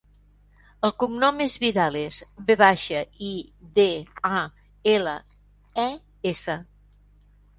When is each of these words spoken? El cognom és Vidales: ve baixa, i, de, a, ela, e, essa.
El 0.87 0.93
cognom 1.01 1.41
és 1.43 1.57
Vidales: 1.63 2.15
ve 2.47 2.55
baixa, 2.61 3.03
i, 3.27 3.29
de, 3.79 3.87
a, 4.39 4.41
ela, 4.95 5.13
e, 5.87 5.89
essa. 6.33 6.57